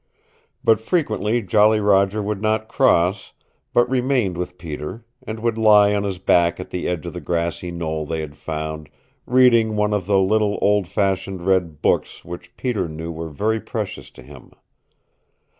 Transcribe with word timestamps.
But 0.63 0.81
frequently 0.81 1.43
Jolly 1.43 1.79
Roger 1.79 2.23
would 2.23 2.41
not 2.41 2.67
cross, 2.67 3.33
but 3.71 3.87
remained 3.87 4.35
with 4.35 4.57
Peter, 4.57 5.05
and 5.27 5.39
would 5.41 5.59
lie 5.59 5.93
on 5.93 6.01
his 6.05 6.17
back 6.17 6.59
at 6.59 6.71
the 6.71 6.87
edge 6.87 7.05
of 7.05 7.15
a 7.15 7.21
grassy 7.21 7.69
knoll 7.69 8.07
they 8.07 8.21
had 8.21 8.35
found, 8.35 8.89
reading 9.27 9.75
one 9.75 9.93
of 9.93 10.07
the 10.07 10.17
little 10.17 10.57
old 10.59 10.87
fashioned 10.87 11.43
red 11.45 11.83
books 11.83 12.25
which 12.25 12.57
Peter 12.57 12.89
knew 12.89 13.11
were 13.11 13.29
very 13.29 13.59
precious 13.61 14.09
to 14.09 14.23
him. 14.23 14.53